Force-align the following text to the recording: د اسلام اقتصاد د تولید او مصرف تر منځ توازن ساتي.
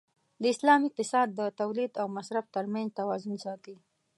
د 0.41 0.43
اسلام 0.53 0.81
اقتصاد 0.87 1.27
د 1.39 1.41
تولید 1.59 1.91
او 2.01 2.07
مصرف 2.17 2.45
تر 2.55 2.65
منځ 2.73 2.87
توازن 2.99 3.35
ساتي. 3.45 3.75